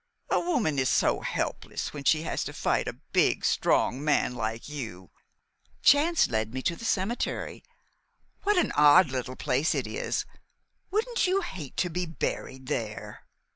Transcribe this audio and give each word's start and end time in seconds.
A 0.31 0.39
woman 0.39 0.79
is 0.79 0.89
so 0.89 1.19
helpless 1.19 1.93
when 1.93 2.05
she 2.05 2.23
has 2.23 2.43
to 2.45 2.53
fight 2.53 2.87
a 2.87 2.93
big, 3.13 3.45
strong 3.45 4.03
man 4.03 4.33
like 4.33 4.67
you. 4.67 5.11
Chance 5.83 6.27
led 6.27 6.55
me 6.55 6.63
to 6.63 6.75
the 6.75 6.85
cemetery. 6.85 7.63
What 8.41 8.57
an 8.57 8.71
odd 8.71 9.11
little 9.11 9.35
place 9.35 9.75
it 9.75 9.85
is? 9.85 10.25
Wouldn't 10.89 11.27
you 11.27 11.41
hate 11.41 11.77
to 11.77 11.91
be 11.91 12.07
buried 12.07 12.65
there?" 12.65 13.27